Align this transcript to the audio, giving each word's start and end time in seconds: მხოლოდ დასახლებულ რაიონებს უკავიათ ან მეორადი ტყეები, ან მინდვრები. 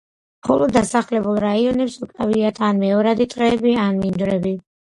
მხოლოდ 0.45 0.71
დასახლებულ 0.77 1.37
რაიონებს 1.43 1.99
უკავიათ 2.07 2.63
ან 2.71 2.81
მეორადი 2.87 3.31
ტყეები, 3.35 3.79
ან 3.87 4.01
მინდვრები. 4.03 4.57